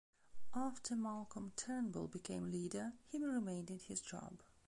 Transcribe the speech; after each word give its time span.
After 0.55 0.95
Malcolm 0.95 1.53
Turnbull 1.55 2.07
became 2.07 2.49
leader, 2.49 2.93
he 3.05 3.23
remained 3.23 3.69
in 3.69 3.77
his 3.77 4.01
job. 4.01 4.41